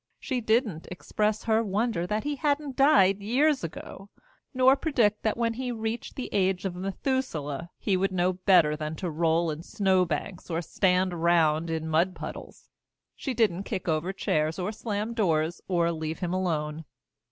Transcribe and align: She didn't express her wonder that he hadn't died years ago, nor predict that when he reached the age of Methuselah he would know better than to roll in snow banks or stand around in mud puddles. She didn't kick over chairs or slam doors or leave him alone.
She 0.19 0.41
didn't 0.41 0.87
express 0.89 1.43
her 1.43 1.63
wonder 1.63 2.07
that 2.07 2.23
he 2.23 2.37
hadn't 2.37 2.75
died 2.75 3.21
years 3.21 3.63
ago, 3.63 4.09
nor 4.51 4.75
predict 4.75 5.21
that 5.21 5.37
when 5.37 5.53
he 5.53 5.71
reached 5.71 6.15
the 6.15 6.27
age 6.31 6.65
of 6.65 6.73
Methuselah 6.73 7.69
he 7.77 7.95
would 7.95 8.11
know 8.11 8.33
better 8.33 8.75
than 8.75 8.95
to 8.95 9.11
roll 9.11 9.51
in 9.51 9.61
snow 9.61 10.03
banks 10.05 10.49
or 10.49 10.59
stand 10.63 11.13
around 11.13 11.69
in 11.69 11.87
mud 11.87 12.15
puddles. 12.15 12.71
She 13.15 13.35
didn't 13.35 13.61
kick 13.65 13.87
over 13.87 14.11
chairs 14.11 14.57
or 14.57 14.71
slam 14.71 15.13
doors 15.13 15.61
or 15.67 15.91
leave 15.91 16.17
him 16.17 16.33
alone. 16.33 16.83